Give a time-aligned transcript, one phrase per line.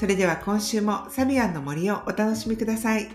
[0.00, 3.10] それでは今週もサビアンの森をお楽しみください。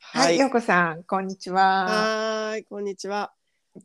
[0.00, 1.84] はい、ようこさん、こんにちは。
[1.84, 3.32] はーい、こんにちは。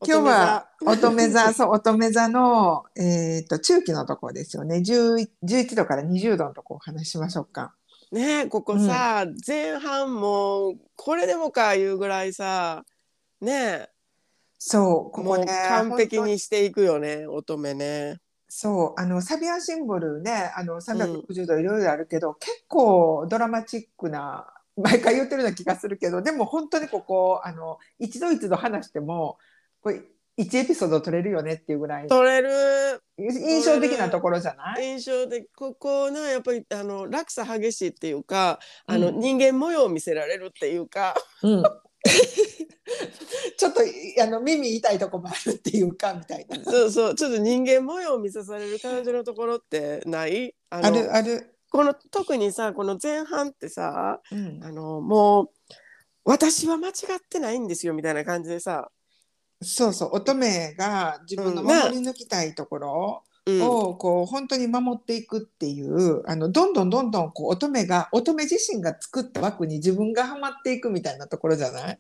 [0.04, 4.78] 今日は乙女座、 そう、乙女座の、えっ、と、中期のところですよね。
[4.78, 7.76] 10 11度から20度のところお話ししましょうか。
[8.12, 12.84] ねえここさ、前半もこれでもかいうぐらいさ、
[13.40, 13.97] ねえ
[14.60, 15.52] そう、こもうこね。
[15.70, 18.20] 完璧にしていくよね、乙女ね。
[18.50, 29.38] そう、あの、サビアンシンボルね、あの、360度いろいろあるけど、結構ドラマチックな、 毎回言ってるような気がするけど、でも本当にここ、あの、一度一度話しても、
[29.82, 30.02] これ、
[30.38, 32.50] 1エピソード取れるよねっていうぐらい、取れる。
[33.18, 34.84] 印象的なところじゃない？
[34.84, 39.20] 印象でここなやっぱりあの落差激しいっていうかあの、うん。
[39.20, 41.16] 人間模様を見せられるっていうか。
[41.42, 41.64] うん。
[43.58, 43.82] ちょっと
[44.22, 46.64] あの耳痛いとこもあるっていうかみたいな。
[46.64, 47.16] そうそう。
[47.16, 50.56] ちょっと人間模様を見さされる感じのところってない？
[50.70, 51.54] あのあるある。
[51.70, 55.50] この特にさこの前半ってさうん、あのもう
[56.24, 56.94] 私は間違っ
[57.30, 58.90] てないんですよみたいな感じでさ、
[59.62, 60.10] そうそう。
[60.14, 63.27] 乙女が自分の守り抜きたいところうん、
[63.64, 72.00] をこう本当に守っていくっていうあのどんどんどんどんこう乙女が乙女自身が作った枠に自分がはまっていくみたいなところじゃない？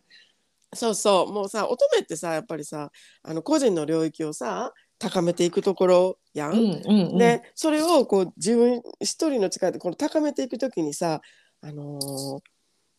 [0.73, 1.33] そうそう。
[1.33, 2.91] もうさ乙女ってさやっぱりさ
[3.23, 6.53] あの個人の領域をさ高めていくところやん。
[6.53, 11.21] うんでそれをこう自分一人の力でこの高めていく時にさ、
[11.61, 12.39] あのー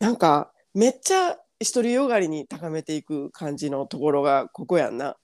[0.00, 5.16] なんかめっちゃ独りよがりに高めていく感じのところがここやんな。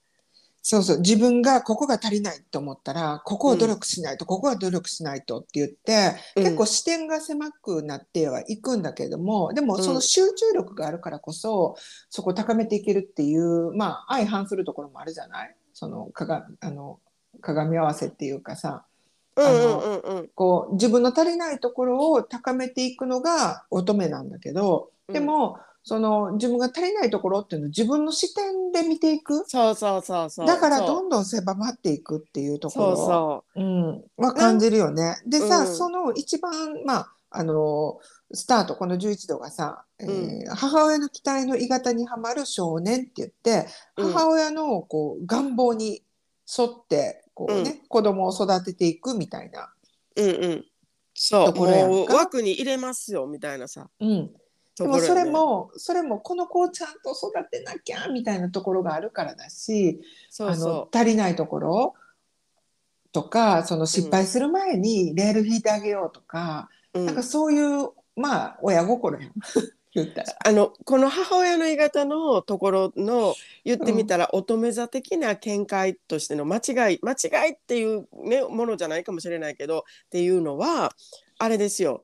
[0.66, 1.00] そうそう。
[1.00, 6.42] 自分がここが足りないと思ったらここを努力しないと、ここは努力しないとって言って、うん。
[6.42, 9.82] 結構視点が狭くなってはいくんだけどもでもうん。
[9.82, 11.76] その集中力があるからこそ、
[12.08, 15.54] そこを高めていけるっていうまあ相反するところもあるじゃない？
[15.74, 16.98] そのかがあの
[17.42, 18.86] 鏡合わせっていうかさ。
[19.36, 20.16] うんうんあのうん。
[20.16, 30.46] うんこう自分の足りないところを高めていくのが乙女なんだけどでも、その自分が足りないところっていうのを自分の視点で見ていくそうそうそうそう。
[30.46, 33.62] だからどんどん狭まっていくっていうとこそうろそう。
[33.62, 35.20] うん、は感じるよね。
[35.26, 36.52] でさ、うんその一番
[36.86, 37.98] まああの
[38.32, 43.66] スタートこの11度がさ、えー母親の期待の鋳型にはまる少年って言って
[43.98, 46.02] うん母親のこう願望に
[46.58, 49.70] 沿ってこう、ね子供を育てていくみたいな。
[50.16, 50.64] うんうん。
[51.14, 53.88] そう、もう枠に入れますよみたいなさ。
[54.00, 54.30] うん、
[54.76, 60.00] でもそれもそれもこの子をちゃんと育てなきゃみたいなところがあるからだし
[60.40, 61.94] あのそうそ足りないところ
[63.12, 66.98] とかその失敗する前にレール引いてあげようとか、う。
[67.00, 69.32] うんなんかそういうまあ親心やん
[69.94, 70.36] 言ったら。
[70.44, 73.34] あのこの母親の言い方のところの
[73.64, 80.94] 言ってみたら、乙女座的な見解としての間違い間違いっていう、ね、ものじゃないかもしれないけどっていうのは
[81.38, 82.02] あれですよ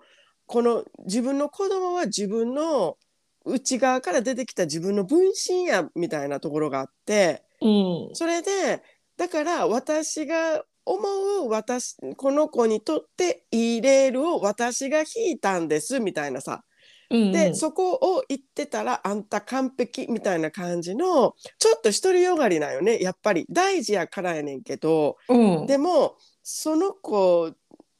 [0.50, 2.96] この自分の子供は自分の
[3.44, 7.68] 内側から出てきた自分の分身やみたいなところがあってう
[8.10, 8.14] ん。
[8.14, 8.82] それで
[9.16, 10.98] だから私が思
[11.44, 16.64] う私この子にとっていいレールを私が引いたんですみたいなさ。
[17.10, 23.46] で、そこを言ってたらあんた完璧みたいな感じのちょっと独りよがりなよねやっぱり。
[23.50, 25.16] 大事やからやねんけど。
[25.28, 27.52] うん、でもその子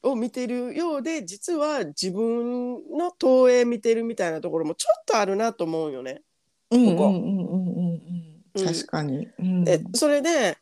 [0.03, 6.21] を見てるようで実は自分の投影見てるみたいなところもちょっとあるなと思うよね。
[8.55, 9.27] 確かに。
[9.39, 10.57] うんでそれで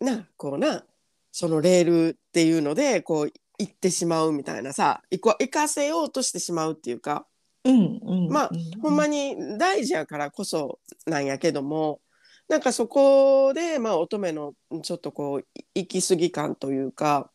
[0.00, 0.84] なこうな
[1.30, 7.26] そのレールっていうのでこう行ってしまうみたいなさ行かせようとしてしまうっていうか。
[7.64, 12.00] うんうんまあうんほんまに大事やからこそなんやけども
[12.48, 17.30] なんかそこでまあ乙女のちょっとこう行き過ぎ感というか、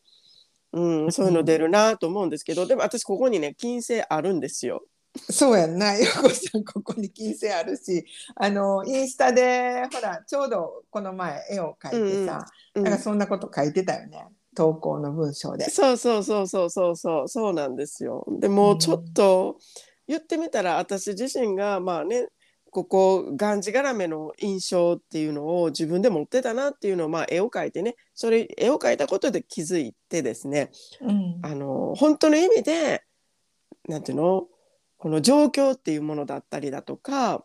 [0.74, 4.84] うん、そういうの出るなと思うんですけど、でも私ここにね金星あるんですよ。
[5.18, 8.06] そうやんな、 よこさん、ここに金星あるし、
[8.36, 15.69] あの、インスタで、ほら、ちょうどこの前絵を描いてさ、うんなんかそんなこと書いてたよね、投稿の文章で。
[15.69, 17.28] そうそうそうそうそうそう。
[17.28, 18.25] そうなんですよ。
[18.40, 19.58] でもうちょっと
[20.08, 22.28] 言ってみたら私自身がまあね
[22.78, 30.70] ここがんじがらめの印象っていうのを自分で持ってたなっていうのを、まあ、絵を描いてねそれ絵を描いたことで気づいてですね
[31.02, 31.40] うん。
[31.42, 33.02] あの本当の意味で
[33.88, 34.48] なんていうの？
[35.00, 37.44] この状況っていうものだったりだとか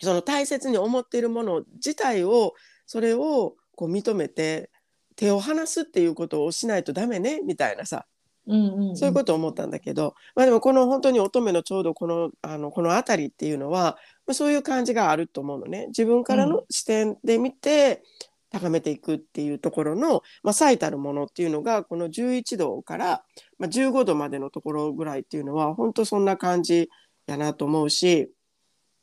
[0.00, 2.54] その大切に思っているもの自体を
[2.84, 4.70] それをこう認めて
[5.14, 8.06] 手を離すっていうことをしないとダメねみたいなさ
[8.46, 13.96] うんうんそういうことを思ったんだけど、まあ、でもこの本当に乙女のちょうどこのあのこの辺りっていうのは、
[14.26, 18.02] まあ、そういう感じがあると思うのね自分からの視点で見て
[18.50, 23.24] 高めていくっていうところの、まあ、最たるものっていうのがこの11度から、
[23.58, 26.90] まあ、15度までのところぐらいっていうのは本当そんな感じ
[27.26, 28.30] やなと思うし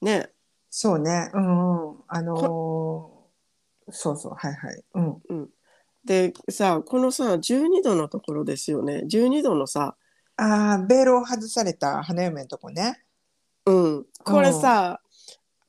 [0.02, 0.30] ね
[0.70, 1.32] そうね。
[1.34, 1.96] うんうん。
[2.08, 3.20] あのー
[3.92, 4.34] そうそう。
[4.36, 4.84] はいはい。
[4.94, 5.02] う
[5.34, 5.50] ん。
[6.06, 9.96] でさこのさ12度のところですよね12度のさ
[10.38, 13.04] ああ、ベールを外された花嫁のとこね。
[13.66, 15.02] うんこれさ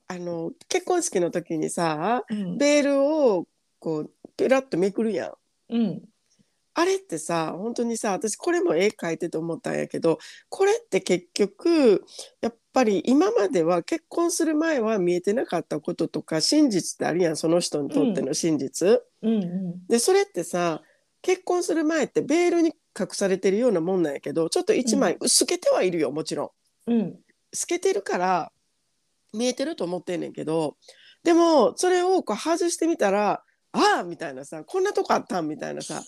[0.07, 2.57] あの結婚式の時にさうん。
[2.57, 3.47] ベールを
[3.79, 5.33] こうペラッとめくるやん。
[5.69, 6.01] うん。
[6.73, 10.19] あれってさ本当にさ私これも絵描いてて思ったんやけど
[10.49, 12.05] これって結局
[12.41, 19.01] やっぱり今までは結婚する前は見えてなかったこととか真実ってあるやんその人にとっての真実。
[19.21, 19.87] うんうん。
[19.87, 20.81] でそれってさ
[21.21, 26.53] 結婚する前ってベールに隠されてるようなもんなんやけどちょっと一枚透けてはいるよもちろ
[26.87, 26.91] ん。
[26.91, 27.19] うん。
[27.53, 28.51] 透けてるから
[29.33, 30.77] 見えてると思ってんねんけど
[31.23, 36.01] でもそれをこう外してみたらああみたいなさこんなとこあったんみたいなさ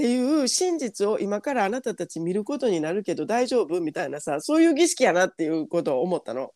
[0.00, 6.52] っていう真実を今からあなたたち見ることになるけど大丈夫みたいなさそういう儀式やなっていうことを思ったの。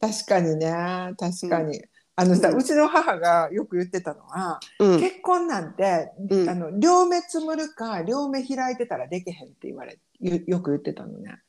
[0.00, 0.72] 確かにね。
[1.18, 1.82] 確かに。
[2.16, 11.42] あのさ、うんうちの母がよく言ってたのは、うん、結婚なんて、うんあの両目つむるか両目開いてたらできへんって言われよよく言ってたのね。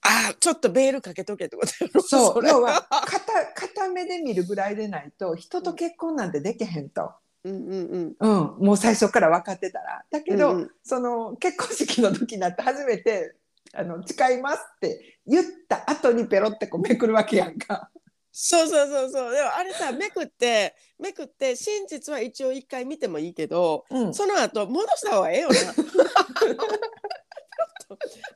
[0.00, 3.06] ああちょっとベールかけとけってことやろそうれ要は片
[3.54, 7.12] 片目で見るぐらいでないと人と結婚なんてできへんと、
[7.44, 8.28] うんうんう
[8.62, 10.04] ん、もう最初から分かってたら。
[10.10, 10.70] だけど、うんうん。
[10.82, 13.34] その結婚式の時になって初めて
[13.72, 17.90] あの誓いますって言った後にペロってこうめくるわけやんか。
[18.32, 19.32] そうそうそうそう。
[19.34, 25.54] でもあれさめくってめくって真実は一応一回見てもいいけどうん、その後戻した方がええよな。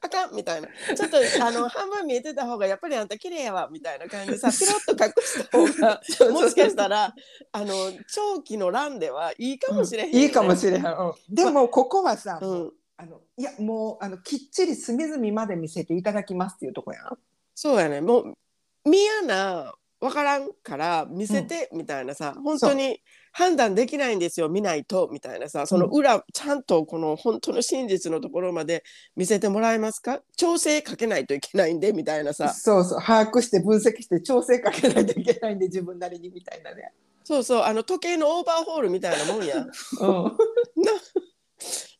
[0.00, 0.68] あかんみたいな。
[0.68, 7.14] ちょっとあの 半分見えてた方がやっぱりあんた綺麗やわみたいな感じでさ ピロッと隠した方がもしかしたら
[7.52, 7.74] あの
[8.08, 10.84] 長期の欄ではいいかもしれへん、うんいいかもしれへん。
[10.84, 17.18] うん、でもここはさ、うん、あのいやもうあのきっちり隅々まで見せていただきますっていうとこやん。
[17.54, 18.00] そうやね。
[18.00, 18.34] もう
[18.86, 23.00] 嫌な分からんから見せてみたいなさ、本当に
[23.30, 28.82] 判断できないんですよ見ないとみたいなさその裏、ちゃんとこの本当の真実のところまで
[29.14, 30.20] 見せてもらえますか？
[30.36, 32.48] 調整かけないといけないんでみたいなさ。
[32.52, 33.00] そうそう。
[33.00, 36.92] 把握して分析して調整かけないといけないんで自分なりにみたいなね。
[37.22, 37.62] そうそう。
[37.62, 39.64] あの時計のオーバーホールみたいなもんや。
[40.00, 40.36] うん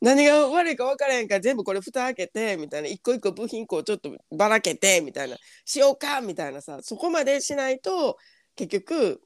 [0.03, 8.19] 何が悪いか分からへんから全部これ蓋開けてみたいな一個一個部品こうちょっとばらけてみたいなしようかみたいなさそこまでしないと
[8.57, 9.21] 結局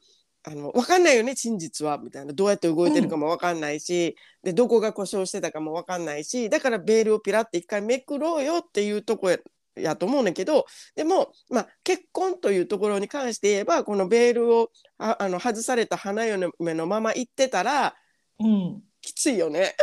[0.44, 9.38] あの分かんないよね真実はみたいなどうやって動いてるかも分かんないし、でどこが故障してたかも分かんないしだからベールをピラッて一回めくろうよっていうとこや
[9.74, 17.94] やと思うねんけどでも、まあ、結婚というところに関して言えばこのベールをああの外された花嫁のまま行ってたら
[18.38, 19.74] うんきついよね。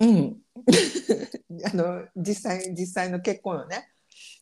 [0.00, 0.36] うん、
[1.64, 3.88] あの実際実際の結婚よね。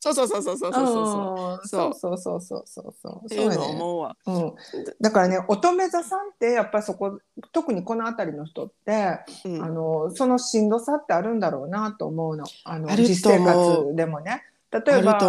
[0.01, 1.69] そうそうそうそうそうそうそう。
[1.69, 4.17] そうそうそうそうそうそうっていうのそうやね思うわ。
[4.27, 4.55] うん、
[5.01, 7.19] だからね乙女座さんってやっぱりそこ
[7.53, 14.43] 特にこの辺りの人って、うんあのそのしんどさってあるんだろうなと思うのあの実生活でもね。
[14.75, 15.21] 例えば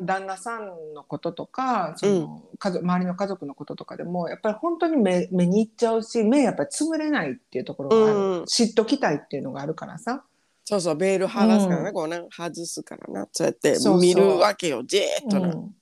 [0.00, 8.44] 旦那さんのこととかその、家族周りの家族のこととかでもやっぱり本当に目目にいっちゃうし目やっぱりつむれないっていうところがある、うん。
[8.46, 10.24] 知っときたいっていうのがあるからさ。
[10.64, 11.94] そうそうベール剥がすからな、うん。
[11.94, 13.28] こうな外すからな。
[13.30, 15.48] そうやって見るわけよじーっとな。
[15.48, 15.74] うん。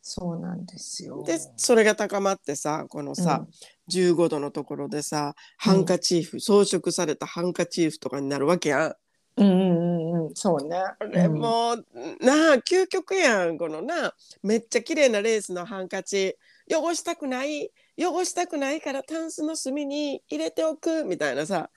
[0.00, 1.22] そうなんですよ。
[1.24, 3.46] でそれが高まってさこのさ、
[3.90, 8.94] 15度のところでさハンカチーフ、装飾されたハンカチーフとかになるわけやん。
[9.36, 10.34] うんうんうんうん。
[10.34, 10.76] そうね。
[10.98, 11.76] これもう、
[12.24, 14.14] なあ究極やんこのな。
[14.42, 16.36] めっちゃ綺麗なレースのハンカチ。
[16.70, 17.70] 汚したくない。
[17.98, 21.70] 汚したくないからタンスの隅に入れておくみたいなさ。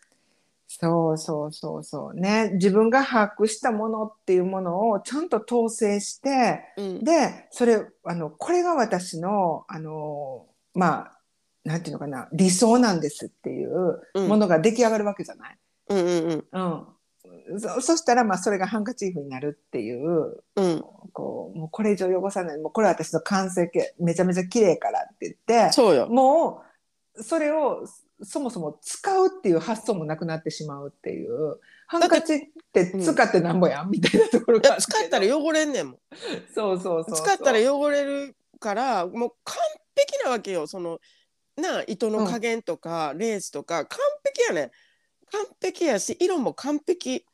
[0.68, 2.52] そうそうそうそうね。
[2.54, 7.04] 自分が把握したものっていうものをちゃんと統制してうん。
[7.04, 10.46] でそれあのこれが私のあの
[10.76, 11.20] まあ
[11.64, 14.28] なんていうのかな理想なんですっていううん。
[14.28, 15.58] ものが出来上がるわけじゃない？
[15.90, 16.46] うんうんうん。
[16.52, 16.88] うん
[17.60, 20.84] そそしたらまあそれがハンカチーフになるっていううん。
[21.13, 22.58] こうもうこれ以上汚さない。
[22.60, 23.96] もうこれは私の完成形。
[24.00, 26.08] めちゃめちゃ綺麗からって言ってそうよ。
[26.08, 26.62] も
[27.16, 27.88] うそれを
[28.24, 31.60] そもそも使うっていう発想もなくなってしまうっていう。
[31.88, 32.39] ハンカチっ
[32.74, 35.98] て使ってなんぼやんみたいなところが使ったら汚れんねんもん。
[36.54, 39.56] そうそうそう使ったら汚れるからもう完
[39.96, 40.68] 璧なわけよ。
[40.68, 41.00] その
[41.56, 43.86] なあ糸の加減とか、レースとか。
[43.86, 44.72] 完璧やねん。
[45.32, 47.25] 完璧やし色も完璧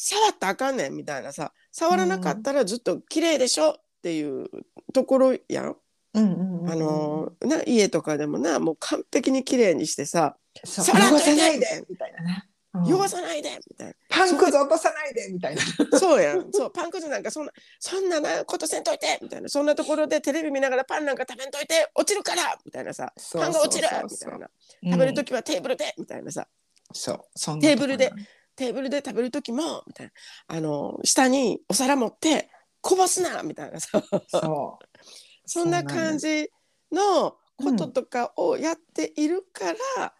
[0.00, 4.48] 触ったらあかんねんみたいなさ触らなかったらずっと綺麗でしょっていう
[4.94, 5.76] ところやん、
[6.14, 10.84] うんうんうんあのな家とかでもなもう完璧に綺麗にしてさそう。
[10.84, 12.44] さらないでみたいな
[12.84, 13.58] 汚さないで。
[13.70, 15.62] みたいパンくず落とさないでみたいな。
[15.90, 16.52] な そうやん。
[16.52, 19.48] そうパンくずなんかそんなそんななことせんといてみたいな。
[19.48, 23.12] そんなところでテレビ見ながらパンなんか食べんといて落ちるからみたいなさ。
[23.32, 24.50] パンが落ちるみたいな。
[24.82, 24.92] うん。
[24.92, 26.46] 食べる時はテーブルでみたいなさ。
[26.92, 27.20] そう。
[27.34, 28.12] そんなテーブルで
[28.58, 30.12] テーブルで食べる時もみたいな
[30.48, 32.50] あの下にお皿持って
[32.80, 34.98] こぼすなみたいなさそう
[35.46, 36.50] そんな感じ
[36.92, 40.12] のこととかをやっているから、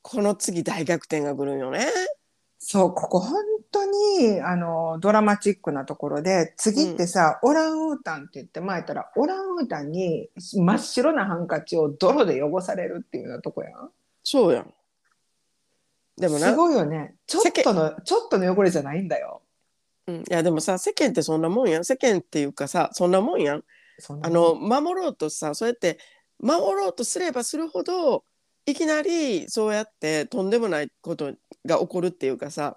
[0.00, 1.86] この次大逆転が来るんよね。
[2.58, 13.90] そうここ本当にあのドラマチックなところで次ってさ、オランウータンって言って前たらオランウータンに真っ白なハンカチを泥で汚されるっていうようなとこやん。
[14.22, 14.72] そうやん。
[16.20, 17.14] でもなすごいよね。
[17.26, 19.42] ちょっとのちょっとの汚れじゃないんだよ。
[20.06, 21.84] うん、いやでもさ世間ってそんなもんやん。
[21.84, 23.64] 世間っていうかさそんなもんやん。
[24.22, 25.98] あの守ろうとさそうやって
[26.38, 28.24] 守ろうとすればするほど
[28.66, 31.32] いきなりそうやってとんでもないこと
[31.66, 32.76] が起こるっていうかさ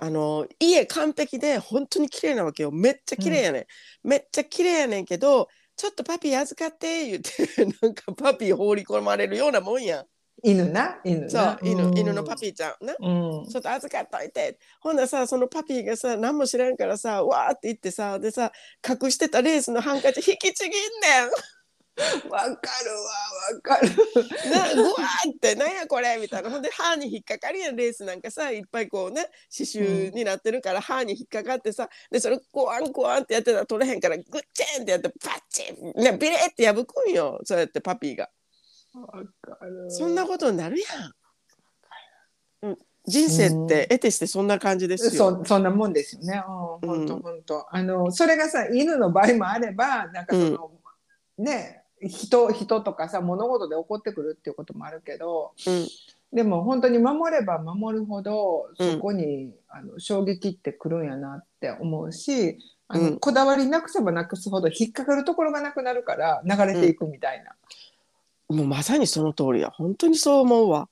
[0.00, 2.70] あの家完璧で本当に綺麗なわけよ。
[2.70, 3.66] めっちゃ綺麗やね
[4.04, 10.06] ん、めっちゃ綺麗やねんけどちょっとパピー預かって言ってなんかパピー放り込まれるようなもんやん
[10.44, 11.00] 犬な？
[11.04, 11.30] 犬な？
[11.30, 11.98] そう犬,、うん。
[11.98, 12.94] 犬のパピーちゃんな。
[13.00, 13.48] うん。
[13.48, 14.58] ちょっと預かっといて。
[14.80, 18.52] ほんならさそのパピーがさ何も知らんからさわーって言ってさでさ
[18.86, 20.78] 隠してたレースのハンカチ引きちぎんね
[21.26, 21.30] ん。
[22.28, 23.88] わかるわわかる。
[24.50, 26.50] なうわーってなんやこれみたいな。
[26.50, 29.22] ほんで歯に引っかかりやんレースなんかさいっぱいこうね
[29.56, 38.28] 刺繍になってるから歯に引っかかってさでそれコワンコワンってやってたら取れへんからグッチェンってやってパッチンねビレって破くんよそうやってパピーが。
[39.88, 40.76] そんなことになる
[42.62, 46.42] やん、うん、人生って得てしてそんな感じですよ、そそんなもんですよね。
[46.82, 47.76] うん、本当本当。
[47.76, 50.70] あのそれがさ犬の場合もあればなんかその、
[51.38, 55.86] ね人人とかさ物事で起こってくるっていうこともあるけど、うん
[56.32, 62.58] でも本当に守れば守るほどうんそこに、あの衝撃ってくるんやなって思うし。
[62.86, 67.52] あのうんこだわりなくせばなくすほど引っかかるところがなくなるから流れていくみたいな。
[68.48, 70.88] もうまさにその通りや本当にそう思うわ。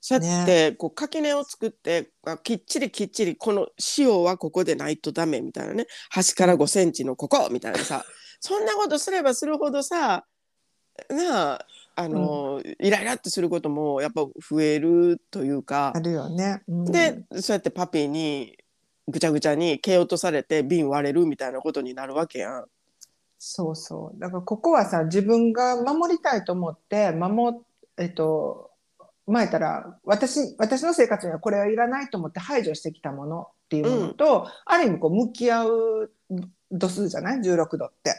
[0.00, 5.86] そうやって、こう垣根を作ってあきっちりきっちりこの塩はここでないとダメみたいなね。
[6.10, 8.04] 端から5センチのここみたいなさ。
[8.40, 10.24] そんなことすればするほどさ
[11.08, 15.92] なああの、イライラってすることもやっぱ増えるというか。
[15.94, 16.62] あ、るよね。
[16.66, 16.84] うん。
[16.86, 18.56] でそうやってパピーに
[19.06, 22.64] ぐちゃぐちゃに蹴落とされて瓶割れるみたいなことになるわけやん。
[23.44, 24.20] そうそう。
[24.20, 27.60] だからここはさ、自分が守りたいと思って、守っ、
[27.98, 28.70] えっと、
[29.26, 36.12] 前たら、私、私の生活にはこれはいらないと思って排除してきたものっていうものと、ある意味こう向き合う
[36.70, 38.14] 度数じゃない ?16 度って。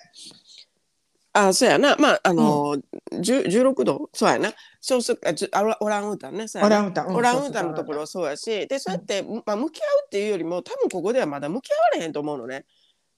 [1.31, 2.75] あそうやなまああの、
[3.13, 4.09] 10 16度？
[4.11, 7.07] そうやなそうすあじゅあオランウータンねオランウータン。
[7.07, 12.65] うんオランウータンのところはそうやしでそうやって、まあ、向き合うっていうよりも多分ここではまだ向き合われへんと思うのね。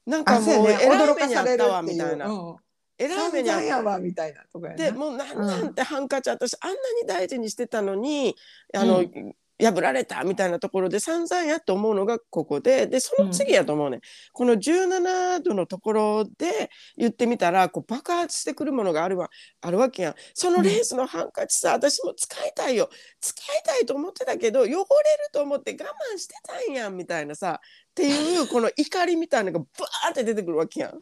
[0.06, 0.78] なんかあ、もそうね。
[0.82, 1.82] えらい驚目にあっかされるたわ。
[1.82, 2.26] みたいな。
[2.28, 2.56] うん。
[2.98, 4.44] えらい目にあったわみたいな。
[4.76, 8.34] でもうなんなんてハンカチ私あんなに大事にしてたのに
[8.72, 9.10] あの、う
[9.58, 14.00] 破られたみたいなところで散々やと思うのがここででその次やと思うね、
[14.32, 24.84] この17度のところで言ってみたらこう爆発してくるものがあるわあるわけやんそのレースのハンカチさ、私も使いたいよ使いたいと思ってたけど汚れる
[25.32, 25.84] と思って我
[26.14, 31.00] 慢してたんやんみたいなさっていうこの怒りみたいなのがバーって出てくるわけやん。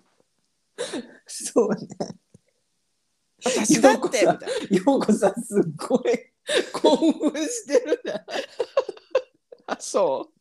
[1.26, 1.88] そうね。
[3.44, 4.32] 私だってみたいな。
[4.34, 6.33] ようこさん、すっごい
[6.72, 8.24] 興奮してるね。
[9.66, 10.34] あそう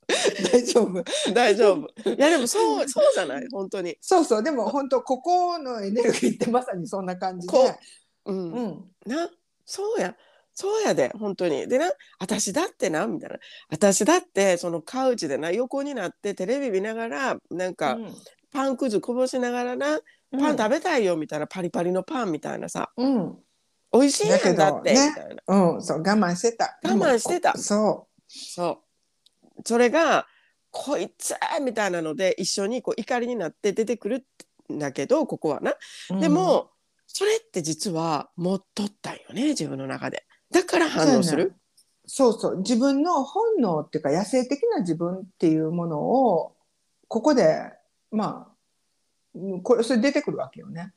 [0.52, 1.04] 大丈夫。
[1.34, 1.88] 大丈夫。
[2.12, 3.48] いやでもそうそうじゃない？
[3.52, 3.98] 本当に。
[4.02, 7.52] そうそう、でも本当ここのエネルギーってまさにそんな感じで。
[7.54, 7.72] こ
[8.26, 8.52] うん。
[8.52, 8.92] うん。
[9.06, 9.30] な
[9.66, 10.16] そうや
[10.54, 11.68] そうやで本当に。
[11.68, 13.40] でな私だってなみたいな。
[13.70, 17.98] 私だってそのカウチでな横になってテレビ見ながらなんか
[18.52, 20.00] パンくずこぼしながらな
[20.32, 23.38] パン食べたいよみたいなパリパリのパンみたいなさうん。
[23.94, 25.74] 美味しいやんだってみだけたいな。
[25.74, 26.80] うん、そう、我慢してた。
[26.84, 28.84] 我慢してたそそ
[29.58, 29.62] う。
[29.64, 30.28] それが
[30.72, 34.26] こいつみたいなので一緒にこう怒りになって出てくる
[34.74, 35.76] んだけどここはな。
[36.20, 36.72] でも、
[37.06, 40.26] それって実は持っとったんよね自分の中で。
[40.52, 41.54] だから反応する？
[42.06, 46.56] そうそう自分の本能っていうか野生的な自分っていうものを
[47.08, 47.72] ここで
[48.12, 48.48] ま
[49.36, 50.92] あこれそれ出てくるわけよね。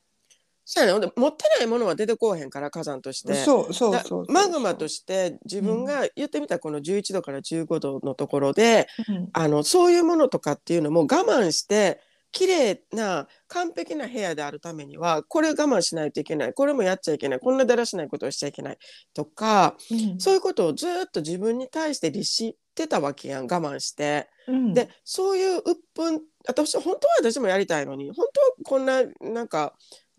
[0.69, 3.33] そうやね、持ってないものは出てこうへんから火山として。
[3.35, 12.01] そうそうそうマグマとして自分が言ってみたらこの11度から15度のところで、うん、あのそういうものとかっていうのも我慢して
[12.33, 16.53] 綺麗な完璧な部屋であるためにはこれ我慢しないといけない。
[16.53, 17.39] これもやっちゃいけない。
[17.39, 18.77] こんなだらしないことをしちゃいけない。
[19.13, 23.43] とか、うん、そういうことをずっと自分に対して律してたわけやん。
[23.43, 24.27] 我慢して。
[24.49, 29.73] うん、でそういう鬱憤私本当は私もやりたいのに本当はこんななんか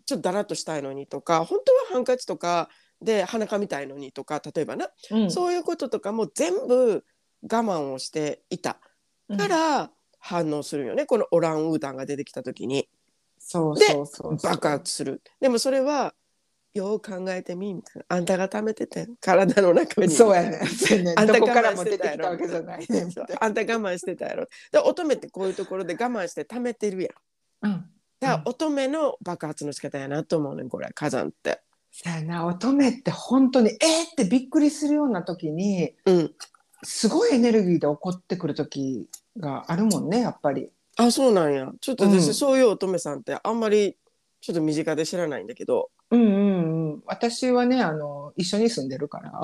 [0.09, 2.69] ちょっとだらっとしたいのにとか本当はハンカチとか
[3.01, 7.05] で鼻かみたいのにとか例えばな、うん、そういうこととかも全部
[7.43, 8.79] 我慢をしていた
[9.37, 12.89] から反応するよね、このオランウータンが出てきた時に。
[13.37, 15.21] そうそうそう爆発する。
[15.39, 16.13] でもそれは
[16.73, 18.05] よう考えてみみたいな。
[18.09, 20.09] あんたが貯めてて体の中に。
[20.09, 20.59] そうやね。
[21.15, 23.07] あんたからも出てきたわけじゃないね。
[23.39, 24.47] あんた我慢してたやろ。
[24.71, 27.09] で乙女ってこういうところで我慢して貯めてるや
[27.69, 27.71] ん。
[27.71, 27.85] うん。
[28.19, 31.61] だ乙女の爆発の仕方やなと思うねこれ火山って。
[31.91, 33.79] さやな乙女って本当にえー、っ
[34.15, 36.35] てびっくりするような時に、うん、
[36.83, 39.07] すごいエネルギーで起こってくる時
[39.37, 40.69] があるもんねやっぱり。
[40.97, 43.95] あそうなんやちょっと私、うん、そういう乙女さんってあんまり
[44.41, 45.89] ちょっと身近で知らないんだけど。
[46.11, 47.03] うんうんうん。
[47.05, 49.41] 私はね、あの、一緒に住んでるから。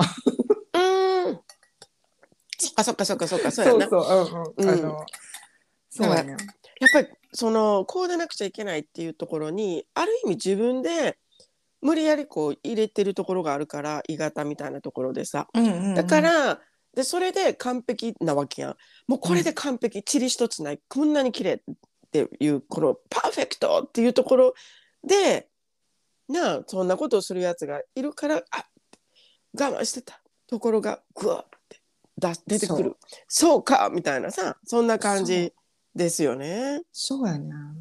[0.74, 1.40] うん。
[2.58, 3.88] そっかそっかそっかそっか、そうやな。
[3.88, 4.78] そうそう、うんうん。
[4.78, 5.06] あの、
[5.90, 6.30] そうやね。
[6.32, 6.38] やっ
[6.92, 11.18] ぱり、その、こうでなくちゃいけないっていうところに、ある意味自分で、
[11.82, 16.60] 無理やりこう入れてるところがあるから鋳型みたいなところでさ、うんうんうん、だから
[16.94, 18.76] でそれで完璧なわけやん。
[19.06, 20.80] もうこれで完璧、塵、うん、一つない。
[20.88, 21.60] こんなに綺麗っ
[22.10, 24.54] ていうこのパーフェクトっていうところ
[25.06, 25.48] で
[26.28, 28.66] なあそんなことをするやつがいるからあ
[29.58, 30.20] 我慢してた。
[30.48, 31.80] ところがグワって
[32.16, 32.96] 出出てくる。
[33.28, 33.62] そう。
[33.62, 35.52] かみたいなさそんな感じ
[35.96, 36.82] ですよね。
[36.92, 37.74] そうやな。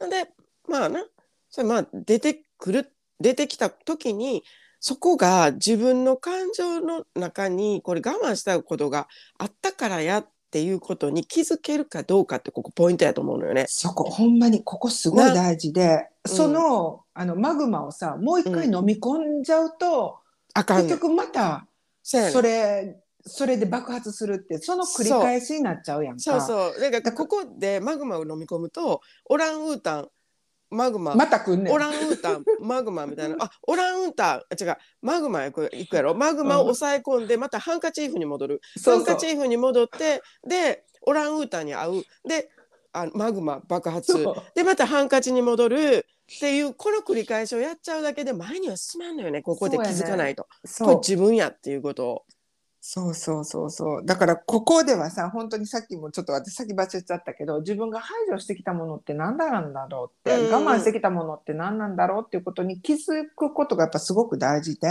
[0.00, 0.28] で
[0.68, 1.04] まあな
[1.50, 4.42] それまあ出てくる出てきた時に
[4.80, 13.66] そこが自分の感情の中にこれ我慢したことがあったからやっっていうことに気づけるかどうかってここポイントやと思うのよね。
[13.68, 20.20] そこほんまにここすごい大事で、その,、あのマグマをさもう一回飲み込んじゃうと、
[20.56, 21.66] うん、結局また
[22.02, 26.20] それそれで爆発するってその繰り返しになっちゃうやんか。
[26.20, 26.80] そうそう。
[26.80, 30.08] だからここでマグマを飲み込むとオランウータン
[30.70, 31.14] マグマ。
[31.14, 33.36] またくんねオランウータン マグマみたいな。
[33.40, 34.76] あオランウータンあ違う。
[35.02, 36.14] マグマ行くやろ。
[36.14, 42.04] マグマを抑え込んでまたハンカチーフに戻る、ハンカチーフに戻ってでオランウータンに会う。
[42.28, 42.50] で
[42.92, 46.06] あマグマ爆発でまたハンカチに戻る。
[46.26, 49.42] っていうこの繰り返しをやっちゃうだけで前には進まんのよね。
[49.42, 52.22] ここで気づかないと、ね、これ自分やっていうことを。
[52.88, 54.06] そうそうそうそう。
[54.06, 64.88] だからここではさ本当にさっきもちょっと私先走っちゃったけど自分が排除してきたものって何なんだろうって、うん、我慢してきたものって何なんだろうっていうことに気づくことがやっぱすごく大事で。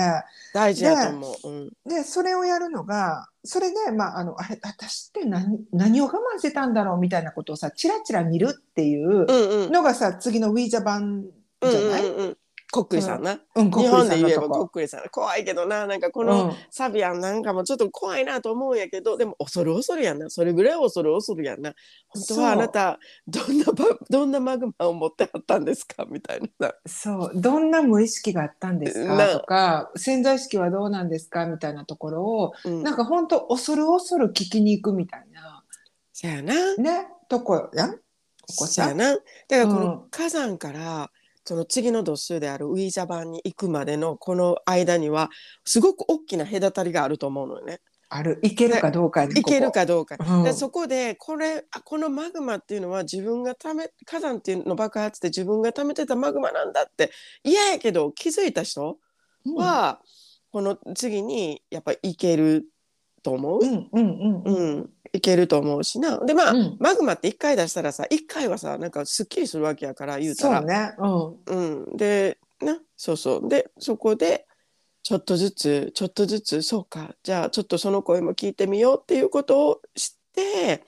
[0.54, 1.50] 大事だと思う。
[1.50, 10.14] うん、でそれをやるのがそれで、まあ、あのあれ私って何何を我慢してたんだろうみたいなことをさチラチラ見るっていうのがさ、うん。
[10.16, 11.24] うん、次のウィーザ版
[11.62, 12.38] じゃない、うんうんうん
[12.76, 20.30] こっくりさんな、うん、日本で言えばこっくりさん怖いけどななんかこのサビアンなんかもちょっと怖いなと思うんやけど、でも恐る恐るやんな。
[20.30, 21.74] それぐらい恐る恐るやんな。
[22.10, 23.66] 本当はあなたどんな
[24.10, 26.06] どんなマグマを持ってあったんですか？
[26.06, 26.74] みたいな。
[26.86, 27.40] そう。
[27.40, 29.28] どんな無意識があったんですか？
[29.40, 31.46] とか潜在意識はどうなんですか？
[31.46, 35.64] みたいなところを、うん、なんか本当恐る恐る聞きに行くみたいな。
[36.12, 36.76] そやな。
[36.76, 37.08] ね？
[37.30, 37.92] とこやん？
[37.94, 38.00] こ
[38.58, 38.90] こさ。
[38.90, 39.14] やな。
[39.14, 41.08] だからこの火山から、うん
[41.46, 45.30] その次の度数であるウィージャ版に行くまでのこの間には
[45.64, 47.80] すごく大きな隔たりがあると思うのよね。
[48.10, 48.40] ある。
[48.42, 57.12] いけるかどうかいけるかどうか、うん、でそこでこれこのマグマっていうのは自分がため火山っていうの爆発で自分が溜めてたマグマなんだって
[57.44, 58.98] 嫌やけど気づいた人
[59.56, 60.00] は、
[60.52, 62.66] この次にやっぱいける
[63.22, 63.60] と思う。
[63.62, 66.18] うんうんうん、うんいけると思うしな。
[66.20, 70.60] でまあ、うん、マグマって1回出したらさ1回はさなんかすっきりするわけやから言うたら。
[70.60, 70.94] そうね。
[71.48, 73.50] うん、うん、でなそうそう。
[73.50, 74.46] でそこで
[75.04, 77.16] ちょっとずつちょっとずつそうか。
[77.24, 80.84] じゃあちょっとその声も聞いてみようっていうことをして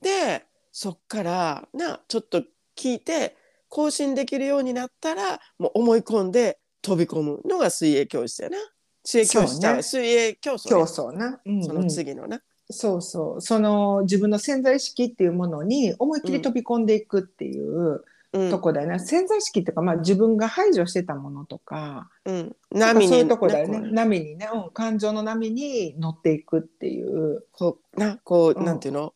[0.00, 2.42] でそっからなちょっと
[2.76, 3.36] 聞いて
[3.68, 8.56] 更新できるようになったらもう思い込んで飛び込むのが水泳教室やな。
[9.04, 13.40] 水泳教室、ね、水泳競争、競争な、うんうん、その次のなそうそう。
[13.40, 18.50] その自分の潜在意識っていうものに思いっきり飛び込んでいくっていううん。
[18.50, 23.80] とこだよね、潜在意識っていうか、まあ、自分が排除してたものとかうん、波にそういうとこだよね。
[23.80, 27.44] ね波にね、うん、感情の波に乗っていくっていう。
[27.50, 28.64] こうなこう、うん。
[28.64, 29.14] なんていうの？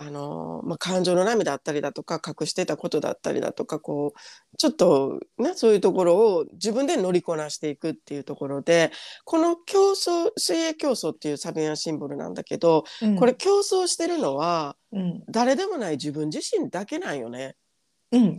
[0.00, 8.92] あのまあ、感情の波だったりだとか隠してたことだったりだとかこうちょっと、ね、そういうところを自分で乗りこなしていくっていうところで
[9.24, 12.84] この競争水泳競争っていうサビアンシンボルなんだけど、
[13.18, 17.46] これ、競争してるのはうん誰でもない自分自身だけなんよね。
[17.46, 17.54] うん、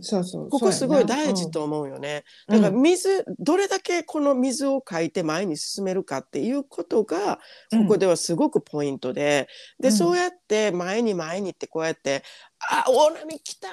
[0.02, 2.24] そうそうここすごい大事と思うよね。
[2.48, 7.38] だから水、どれだけこの水をかいて前に進めるかっていうことが
[7.70, 12.24] ここではすごくポイントで、でうんそうやって前に前にってこうやって
[12.68, 13.68] 「あ大波来た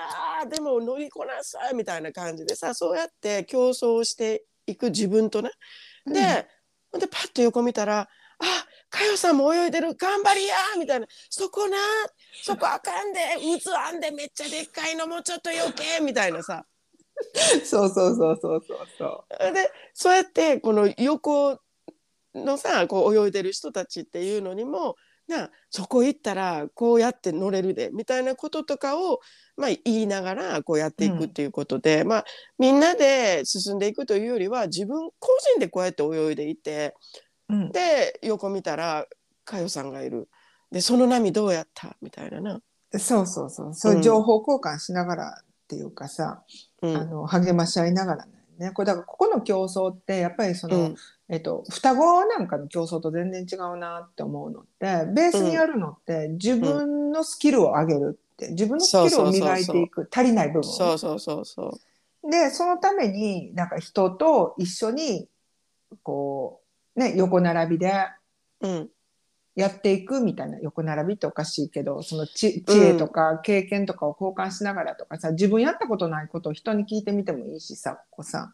[0.48, 5.50] でも乗りこなさい」みたいな感じでさそうやって競争していく自分とね。
[6.06, 6.48] うんで,、
[7.00, 8.08] でパッと横見たら
[8.40, 11.78] 「あかよさんも泳いでる頑張りや!」みたいな「そこな
[12.42, 13.20] そこあかんで
[13.64, 16.66] 渦あんでめっちゃでっかいのもうちょっと余計」みたいなさ。
[17.66, 19.54] そうそうそうそうそうそう。
[19.54, 21.60] でそうやってこの横
[22.36, 24.96] のさこう泳いでる人たちっていうのにも
[25.28, 29.20] なそこ行ったらこうやって乗れるでみたいなこととかを、
[29.58, 32.26] まあ、言いながらこうやっていくっていうことで、まあ、
[32.60, 36.94] みんなで進んでいくというよりは自分個人でこうやって泳いでいて
[37.50, 39.06] うん、で横見たら
[39.46, 40.30] かよさんがいる
[40.72, 41.96] でその波どうやった？
[42.02, 42.62] みたいなな。
[42.98, 43.74] そうそうそう。
[43.74, 46.44] そう情報交換しながらっていうかさ、
[46.82, 46.96] うん。
[46.98, 48.26] あの励まし合いながら
[48.58, 48.72] ね。
[48.72, 50.96] これだからここの競争ってやっぱりその、うん。
[51.30, 60.64] えっと、双子なんかの競争と全然違うなって思うのってベースにあるのって、自分のスキルを上げるって自分のスキルを磨いていく足りない部分。
[60.64, 61.78] そうそうそうそ
[62.24, 62.32] う。
[62.32, 65.28] でそのためになんか人と一緒に
[66.04, 66.62] こ
[66.96, 67.94] うね横並びで
[68.62, 68.90] うん
[69.58, 78.54] やっていくみたいな横並びっておかしいけどその知知恵とか経験とかを交換しながらとかさ、自分やったことないことを人に聞いてみてもいいしさここさ。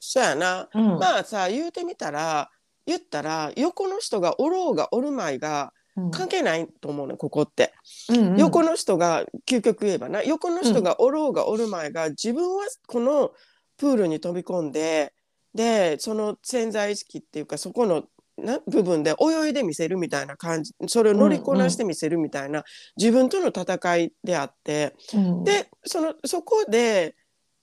[0.00, 0.70] そうやな。
[0.72, 0.98] うん。
[0.98, 2.50] まあさ言うてみたら
[2.86, 6.10] 言ったら横の人がおろうがおるまいがうん。
[6.10, 7.74] 関係ないと思うねここって、
[8.08, 8.40] うんうん。
[8.40, 13.32] 横の人が究極言えばな横の人がおろうがおるまいが自分はこの
[13.76, 15.12] プールに飛び込んで
[15.54, 18.04] でその潜在意識っていうかそこの
[18.38, 22.64] な部分で泳いでみせるみたいな感じそれを乗りこなしてみせるみたいな、
[22.96, 25.44] 自分との戦いであってうん。
[25.44, 27.16] でそのそこで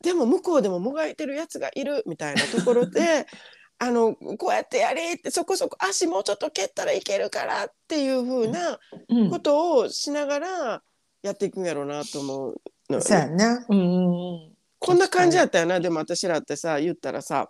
[0.03, 3.25] でも向こうでももがいてるやつがいるみたいなところで
[3.79, 9.29] あのこうやってやれってそこそこ足もうちょっと蹴ったらいけるからっていう風なうん。
[9.29, 10.83] ことをしながら
[11.21, 13.65] やっていくんやろうなと思うのよそうやね。
[13.69, 17.49] うんうんこんな感じやったよなでも私らってさ言ったらさ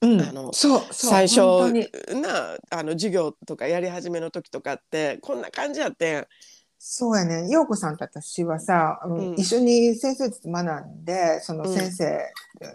[0.00, 0.12] うん。
[0.12, 1.40] うんあのそう最初
[2.14, 6.26] なあの授業とかやり始めの時とかってこんな感じやってん。
[6.82, 7.46] そうやね。
[7.50, 12.20] 陽子さんと私はさ、うんうん一緒に先生と学んで、そのうん先生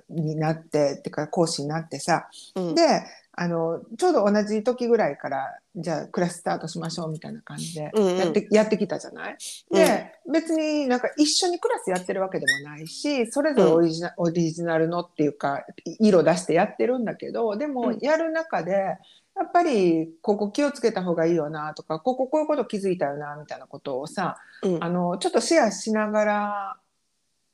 [0.09, 3.01] になって、っていうか講師になってさ、うんで、
[3.37, 8.17] あの、ちょうど同じ時ぐらいから、じゃあクラススタートしましょうみたいな感じでうんうん。
[8.17, 9.37] やって,、やってきたじゃない？
[9.71, 15.65] で、別になんか一緒にクラスやってるわけでもないし、それぞれオリジナ,、オリジナルのっていうか、
[15.99, 17.97] 色出してやってるんだけど、でもうん。
[17.99, 24.81] やる中で、やっぱりここ気をつけた方がいいよなとか、こここういうこと気づいたよなみたいなことをさ、うん。
[24.83, 26.77] あの、ちょっとシェアしながら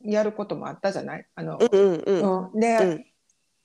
[0.04, 1.26] やることもあったじゃない？
[1.34, 2.52] あの、うんうんうん。
[2.52, 2.60] うん。
[2.60, 3.06] で、うん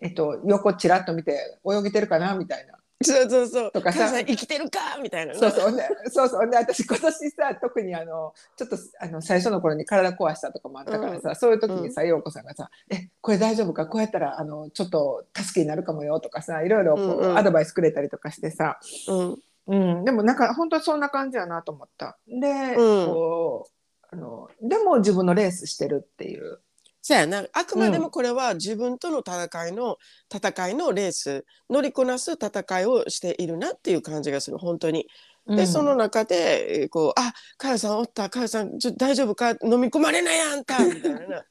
[0.06, 2.74] えっと、横ちらっと見て泳げてるかなみたいな。
[3.02, 3.72] そうそうそう。
[3.72, 4.98] とかさ生きてるか？
[5.02, 5.34] みたいな。
[5.34, 5.76] そうそう。
[5.76, 6.48] でそうそう。
[6.48, 13.86] で私今年さ特にあのちょっとあの最初の頃に体壊したとかもあったからさ、そういう時にさ陽子さんがさ「えこれ大丈夫か？
[13.86, 17.36] こうやったらあのちょっと助けになるかもよ」とかさいろいろこう、うんうん。
[17.38, 19.36] アドバイスくれたりとかしてさ、うん。
[19.66, 22.16] うん、でもなんか本当そんな感じやなと思った。
[22.26, 23.06] で、うん。
[23.08, 26.60] こうあのでも自分のレースしてるっていう。
[27.08, 27.46] そうやな。
[27.52, 29.96] あくまでもこれは自分との戦いの
[30.28, 35.06] 戦いのレース乗りこなす戦いをしているなっていう感じがする本当に。
[35.46, 35.66] で、うん。
[35.68, 39.50] その中でえーこう「あかよさんおったかよさんちょ大丈夫か？
[39.50, 41.44] 飲み込まれないあんた」みたいな。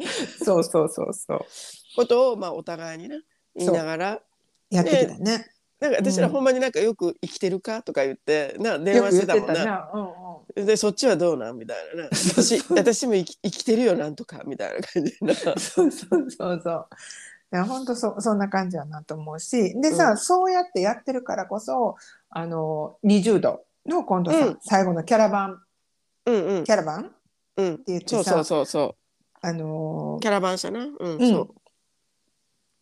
[0.42, 1.40] そうそうそうそう。
[1.94, 3.20] ことを、まあ、お互いにね
[3.54, 4.22] 言いながら。
[4.70, 5.46] やってきたね。
[5.80, 9.54] なんか私らうんほんまになんかよく「生きてるか?」とか言ってな電話してたもんな。
[9.54, 9.90] たな。
[9.94, 10.02] うん
[10.56, 10.66] うん。
[10.66, 12.02] でそっちはどうなんみたいな。
[12.04, 15.34] な 私私も生き生きてるよなんとかみたいな感じでな。
[15.58, 16.88] そうそうそうそう。
[17.52, 19.80] いや本当そそんな感じやなと思うし。
[19.80, 20.18] でさ、うん。
[20.18, 21.96] そうやってやってるからこそ
[22.28, 24.58] あの20度の今度さ、うん。
[24.60, 25.62] 最後のキャラバン。
[26.26, 26.64] うんうん。
[26.64, 27.00] キャラバン？
[27.02, 27.10] って
[27.56, 28.96] うん言ってさそうそうそうそう。
[29.42, 30.80] あのキャラバン車な。
[30.80, 31.30] うん、うん。
[31.30, 31.54] そう。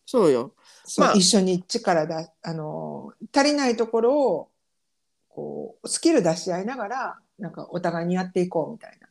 [0.05, 0.55] そうよ
[0.97, 4.49] まあ一緒に力だあの足りないところを
[5.27, 9.07] こうスキル出し合いながらなんかお互いにやっていこうみたいな。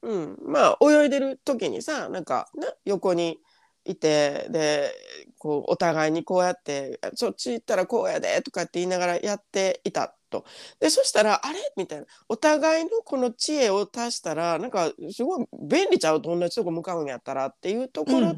[0.00, 3.38] うん、まあ泳いでる時にさなんかな横に
[3.84, 4.92] いてで
[5.38, 10.44] こうお互いにこうやって「そっち行ったらこうやで」とかって言いながらやっていたと。
[10.78, 16.22] でそしたら「あれ?」みたいなお互いのこの知恵を足したらなんかすごい便利ちゃう？
[16.22, 18.36] と同じとこ向かうんやったらっていうところで、うん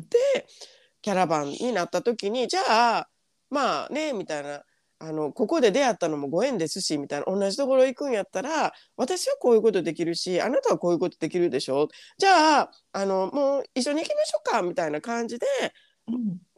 [1.03, 2.61] キャラバンになった時にじゃ
[2.99, 3.09] あ
[3.51, 4.63] まあねみたいな
[4.99, 11.89] あのここで出会ったのもご縁ですしみたいな同じところ行くんやったら私はこういうことできるしあなたはこういうことできるでしょ？
[12.19, 15.47] じゃああのもう一緒に行きましょうかみたいな感じで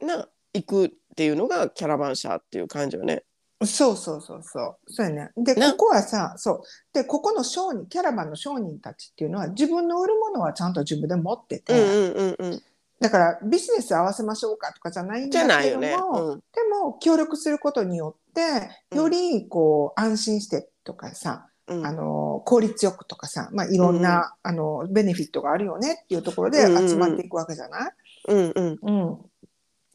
[0.01, 3.23] な行くっていうのがキャラバン車っていう感じよね。
[3.65, 4.77] そうそうそうそう。
[4.87, 5.31] そうやね。
[5.37, 6.61] で、なここはさ、そう。
[6.91, 12.61] で、ここの商人、キャラバンの商人たちっていうのは、自分の売るものはちゃんと自分で持ってて、うんうんうんうん。
[13.03, 15.93] だからビジネス合わせましょうかとかじゃないんだけども、ね。
[15.93, 27.91] うんでも協力することによって、よりこう安心してとかさ、うんあの効率よくとかさ、まあ、いろんな、あのベネフィットがあるよねっていうところでうんうんうん集まっていくわけじゃない、
[28.29, 29.17] うんうんうん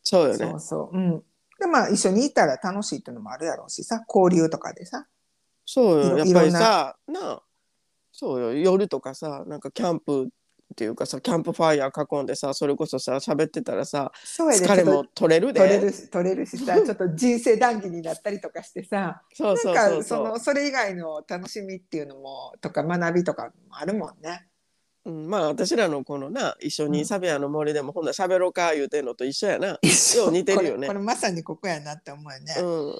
[0.02, 0.60] そうよねそう。
[0.60, 0.96] そう。
[0.96, 1.22] うん。
[1.58, 5.06] で、まあ、一緒にいたら楽しいっていうのもあるやろうしさ、交流とかでさ。
[5.64, 6.18] そうよ。
[6.18, 7.42] やっぱりさなあ
[8.18, 10.28] そうよ夜とかさなんかキャンプ
[10.72, 15.61] っていうかさキャンプファイヤー囲んでさそれこそさ喋ってたらさ疲れも取れるで。
[15.61, 24.46] 取れるし、取れるしさ、 ちょっと人生談義になったりとかしてさ、そうそうなんかその、それ以外の楽しみっていうのも、とか学びとかもあるもんね。
[25.04, 29.78] うん、まあ私らのこのな一緒うんにサビアの森でもほんなら喋ろうか言うてんのと一緒やな。
[29.83, 32.54] 一よう似てるよねこれこれまさにここやなって思うよね。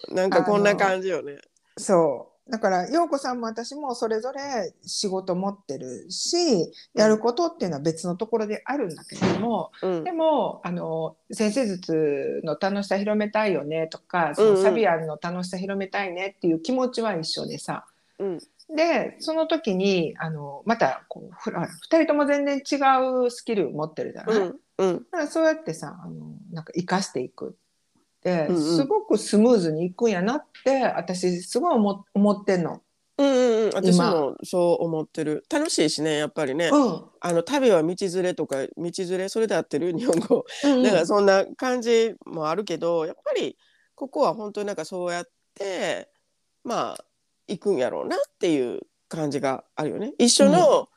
[0.09, 1.39] うん、なんかこんな感じよね。
[1.77, 2.28] そう。
[2.49, 10.05] だから、陽子さんも私もそれぞれ仕事持ってるし、やることっていうのは別のところであるんだけども、うん。
[10.05, 17.85] でも、あの、先生術の楽しさ広めたいよねとか、そのサビアンの楽しさ広めたいねっていう気持ちは一緒でさ。
[18.19, 18.39] うん。
[18.75, 22.77] で、その時に、あの、また、こう、ふら二人とも全然違
[23.27, 24.95] うスキル持ってるじゃない、うんうん。
[24.97, 27.57] だからそうやってさ、あの、なんか活かしていく
[28.25, 28.77] うんうん。
[28.77, 32.83] すごくスムーズにいくんやなって、私すごい思思ってんの。
[33.19, 33.71] うんうんうん。
[33.75, 34.11] 私今。
[34.11, 35.45] もそう思ってる。
[35.51, 37.05] 楽しいしねやっぱりね、うん。
[37.21, 40.45] あの旅は道連れとか道連れそれで合ってる日本語。
[40.65, 43.57] うんだからそんな感じもあるけどやっぱり
[43.95, 46.09] ここは本当になんかそうやって
[46.65, 47.05] まあ
[47.49, 50.13] 行くんやろうなっていう感じがあるよね。
[50.19, 50.89] 一緒の、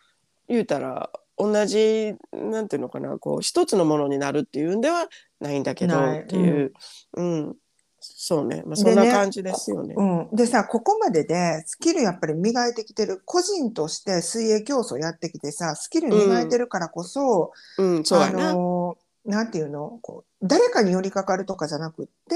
[0.47, 1.09] 言うたら
[1.41, 5.07] 同じなんていうのかなこう一つのものになるっていうんでは
[5.39, 6.73] ないんだけどっていう、
[7.15, 7.55] うん。
[8.03, 9.93] そうね、まあ、そでねんな感じですよね。
[9.95, 18.31] うん、でさここまででスキルやっぱり磨いてきてる個人として水泳競争やってきてさスキル磨いてるからこそ、うん、そうあ。
[18.31, 19.99] のなんていうの？
[20.01, 22.35] こう誰かに寄りかかるとかじゃなくって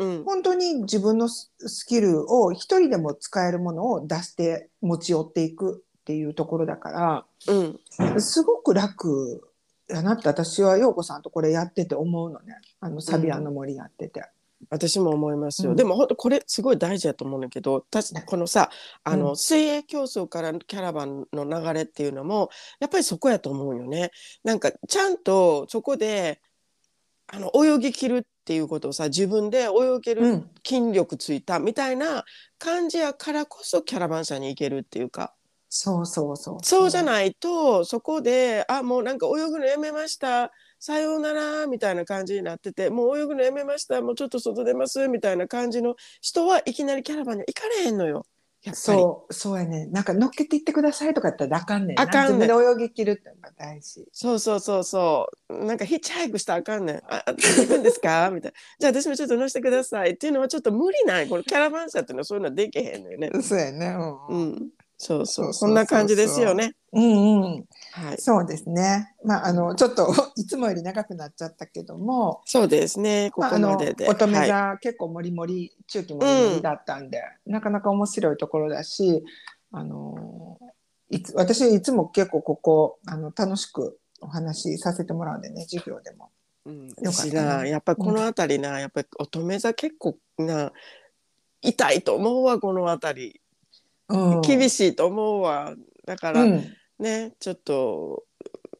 [0.00, 9.50] うん、本当に自分のススキルを一人でも使えるものを出して持ち寄っていくっていうところだかうん、らすごく楽
[9.88, 12.58] やなって私は陽子さんとこれやってて思うのね。
[12.80, 14.22] あのサビアンの森やってて。
[14.70, 15.70] 私も思いますよ。
[15.70, 15.76] うん。
[15.76, 18.70] でも本当これすごい大事だと思うんだけど、たしこのさ、
[19.02, 19.36] あの、うん。
[19.36, 24.10] 水泳競争からキャラバンの流れっていうのもやっぱりそこやと思うよね。
[24.42, 26.40] なんかちゃんとそこで
[27.26, 30.50] あの泳ぎ切るっていうことをさ自分で泳げるうん。
[30.66, 32.24] 筋力ついたみたいな
[32.58, 35.34] 感じやからこそキャラバン車に行けるっていうか
[35.76, 36.58] そうそうそう。
[36.62, 48.24] そうじゃないとそこであもうなんか泳ぐのやめましたさようならみたいな感じになっててもう泳ぐのやめましたもうちょっと外出ますみたいな感じの人はいきなりキャラバンには行かれへんのよ。
[48.72, 49.86] そう、そうやね。
[49.88, 52.02] なんか乗っけていってくださいとか言ったらあかんねんな。
[52.02, 54.06] あかんねん泳ぎ切るってのが大事。
[54.10, 56.96] そうそうそうそうなんかヒッチハイクしたらあかんねん。
[56.96, 58.30] あ、あ行くんですか？
[58.32, 58.58] みたいな。
[58.80, 61.28] じゃあ私もちょっと乗せてくださいっていうのはちょっと無理ない？
[61.28, 63.30] このキャラバン車っていうのはそういうのはできへんのよね。
[63.42, 63.94] そうやね。
[64.30, 64.52] ううん。
[64.52, 64.83] うそう。
[65.04, 66.74] そうそうそうそんな感じですよね。
[66.92, 67.64] うんうん。
[67.92, 68.18] はい。
[68.18, 69.14] そうですね。
[69.22, 73.30] まあ、あの、ちょっと いつもより長くなっちゃったけども、そうですね。
[73.30, 74.08] こまあ、あのこまでで。
[74.08, 79.22] 乙女はい座、結構もりもり中期もりもりだったんで、なかなか面白いところだし
[79.72, 80.58] あの
[81.10, 86.30] いつ私いつも結構ここあの楽しくお話しさせてもらうんでね授業でも。
[86.64, 90.72] うん、よかったねやっぱりこの辺りな、やっぱり乙女座結構な
[91.60, 93.40] 痛いと思うわこの辺り、うん、
[94.42, 95.74] 厳しいと思うわ。
[96.06, 96.64] だから、うん。
[96.98, 98.22] ねちょっと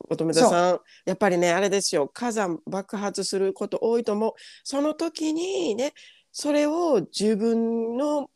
[0.09, 2.09] 乙女座さんやっぱりねあれですよ。
[2.09, 4.33] 火山爆発すること多いと思う。
[4.63, 5.93] その時にね
[6.31, 8.31] それを自分の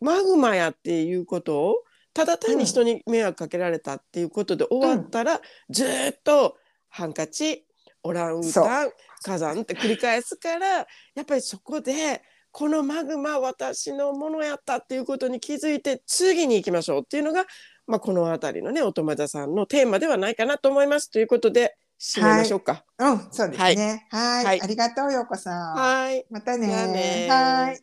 [0.00, 1.76] マグマやっていうことを
[2.14, 6.56] ただ単に人に迷惑かけられたっていうことで終わったら、ずーっと
[6.88, 7.66] ハンカチ
[8.02, 8.90] オランウータン
[9.22, 10.86] 火山って繰り返すからや
[11.22, 17.44] っぱりそこでこのマグマ私のものやったっていうことに気づいて次に行きましょうっていうのが、
[17.86, 22.84] まあ、この辺りのねお友達さんのテーマではないかなと思いますということで締めましょうか。
[22.98, 24.06] はい、うん、そうですね。
[24.10, 25.74] はいはい、ありがとうようこさん。
[25.74, 26.24] はい。
[26.30, 26.66] またね。
[26.66, 27.80] ねはい。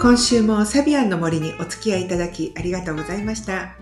[0.00, 3.81] 今週もサビアンの森にお付き合いいただきありがとうございました。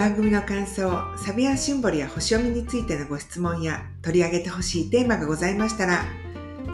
[0.00, 6.06] 番組の感想、サビアンシンボルや星読みについてのご質問や取り上げてほしいテーマがございましたら、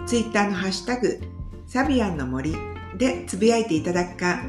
[0.07, 1.19] ツイッターのハッシュタグ、
[1.67, 2.55] サビアンの森
[2.97, 4.45] でつぶやいていただくか、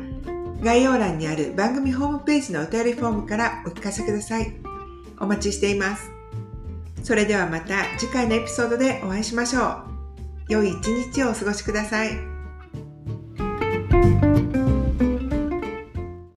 [0.61, 4.53] 概要欄にある番組ホームページのお便りフォームからお聞かせください。
[5.19, 6.11] お待ちしています。
[7.01, 9.83] それではまた次回のエピソードでお会いしましょう。
[10.49, 12.36] 良い一日をお過ごしください。